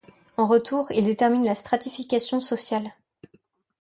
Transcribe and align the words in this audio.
En 0.35 0.47
retour, 0.47 0.91
ils 0.91 1.05
déterminent 1.05 1.45
la 1.45 1.53
stratification 1.53 2.41
sociale. 2.41 2.89